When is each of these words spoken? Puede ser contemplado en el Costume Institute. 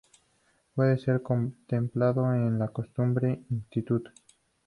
Puede 0.73 0.97
ser 0.97 1.21
contemplado 1.21 2.33
en 2.33 2.59
el 2.59 2.71
Costume 2.71 3.43
Institute. 3.51 4.09